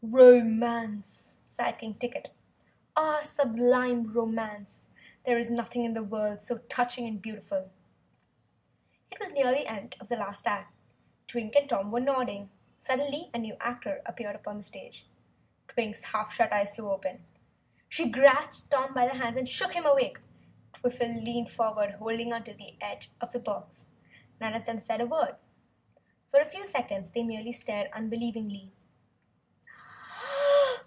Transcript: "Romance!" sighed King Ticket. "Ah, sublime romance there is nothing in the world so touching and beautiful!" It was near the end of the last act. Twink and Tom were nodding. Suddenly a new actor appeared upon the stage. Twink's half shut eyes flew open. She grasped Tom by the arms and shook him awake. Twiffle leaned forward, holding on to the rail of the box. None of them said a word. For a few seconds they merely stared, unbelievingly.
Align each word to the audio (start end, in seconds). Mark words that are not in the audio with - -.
"Romance!" 0.03 1.35
sighed 1.47 1.77
King 1.77 1.93
Ticket. 1.93 2.31
"Ah, 2.97 3.21
sublime 3.21 4.11
romance 4.11 4.87
there 5.25 5.37
is 5.37 5.49
nothing 5.51 5.85
in 5.85 5.93
the 5.93 6.03
world 6.03 6.41
so 6.41 6.57
touching 6.57 7.05
and 7.07 7.21
beautiful!" 7.21 7.69
It 9.11 9.19
was 9.19 9.31
near 9.31 9.51
the 9.51 9.67
end 9.71 9.95
of 10.01 10.09
the 10.09 10.17
last 10.17 10.47
act. 10.47 10.73
Twink 11.27 11.55
and 11.55 11.69
Tom 11.69 11.91
were 11.91 11.99
nodding. 12.01 12.49
Suddenly 12.79 13.29
a 13.33 13.37
new 13.37 13.55
actor 13.61 14.01
appeared 14.05 14.35
upon 14.35 14.57
the 14.57 14.63
stage. 14.63 15.05
Twink's 15.69 16.11
half 16.11 16.33
shut 16.33 16.51
eyes 16.51 16.71
flew 16.75 16.89
open. 16.91 17.23
She 17.87 18.09
grasped 18.09 18.69
Tom 18.71 18.93
by 18.95 19.07
the 19.07 19.17
arms 19.23 19.37
and 19.37 19.47
shook 19.47 19.71
him 19.73 19.85
awake. 19.85 20.19
Twiffle 20.73 21.23
leaned 21.23 21.51
forward, 21.51 21.91
holding 21.99 22.33
on 22.33 22.43
to 22.45 22.53
the 22.53 22.75
rail 22.81 22.97
of 23.21 23.31
the 23.31 23.39
box. 23.39 23.85
None 24.41 24.55
of 24.55 24.65
them 24.65 24.79
said 24.79 24.99
a 24.99 25.05
word. 25.05 25.35
For 26.31 26.41
a 26.41 26.49
few 26.49 26.65
seconds 26.65 27.11
they 27.11 27.23
merely 27.23 27.53
stared, 27.53 27.89
unbelievingly. 27.93 28.71